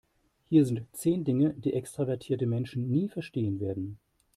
Hier 0.49 0.65
sind 0.65 0.81
zehn 0.93 1.23
Dinge, 1.25 1.53
die 1.53 1.73
extravertierte 1.73 2.47
Menschen 2.47 2.89
nie 2.89 3.07
verstehen 3.07 3.59
werden. 3.59 3.99